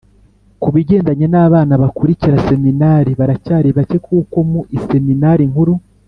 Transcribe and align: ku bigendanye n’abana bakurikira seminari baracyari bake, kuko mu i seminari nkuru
ku 0.61 0.67
bigendanye 0.75 1.25
n’abana 1.33 1.73
bakurikira 1.81 2.43
seminari 2.49 3.11
baracyari 3.19 3.69
bake, 3.77 3.97
kuko 4.05 4.37
mu 4.49 4.59
i 4.77 4.77
seminari 4.87 5.43
nkuru 5.51 5.73